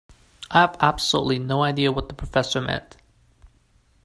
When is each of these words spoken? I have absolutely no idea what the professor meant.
I 0.49 0.61
have 0.61 0.77
absolutely 0.79 1.37
no 1.37 1.61
idea 1.61 1.91
what 1.91 2.09
the 2.09 2.15
professor 2.15 2.59
meant. 2.59 2.97